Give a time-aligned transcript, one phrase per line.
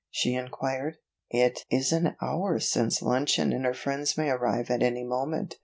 [0.09, 0.97] she inquired.
[1.29, 5.57] "It is an hour since luncheon and her friends may arrive at any moment.